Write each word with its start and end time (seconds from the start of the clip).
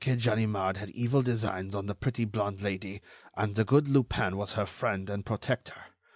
Now, 0.03 0.05
the 0.05 0.11
wicked 0.15 0.23
Ganimard 0.23 0.77
had 0.77 0.89
evil 0.89 1.21
designs 1.21 1.75
on 1.75 1.85
the 1.85 1.93
pretty 1.93 2.25
blonde 2.25 2.59
Lady, 2.63 3.03
and 3.37 3.53
the 3.53 3.63
good 3.63 3.87
Lupin 3.87 4.35
was 4.35 4.53
her 4.53 4.65
friend 4.65 5.07
and 5.11 5.23
protector. 5.23 5.75